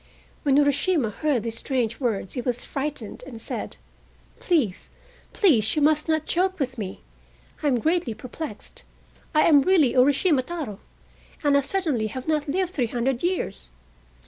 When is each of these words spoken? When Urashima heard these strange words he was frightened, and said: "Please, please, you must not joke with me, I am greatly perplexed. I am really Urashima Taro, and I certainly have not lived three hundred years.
When 0.41 0.57
Urashima 0.57 1.11
heard 1.11 1.43
these 1.43 1.59
strange 1.59 1.99
words 1.99 2.33
he 2.33 2.41
was 2.41 2.63
frightened, 2.65 3.23
and 3.27 3.39
said: 3.39 3.77
"Please, 4.39 4.89
please, 5.31 5.75
you 5.75 5.81
must 5.83 6.09
not 6.09 6.25
joke 6.25 6.59
with 6.59 6.79
me, 6.79 7.01
I 7.61 7.67
am 7.67 7.79
greatly 7.79 8.15
perplexed. 8.15 8.81
I 9.35 9.41
am 9.43 9.61
really 9.61 9.93
Urashima 9.93 10.41
Taro, 10.41 10.79
and 11.43 11.55
I 11.55 11.61
certainly 11.61 12.07
have 12.07 12.27
not 12.27 12.47
lived 12.47 12.73
three 12.73 12.87
hundred 12.87 13.21
years. 13.21 13.69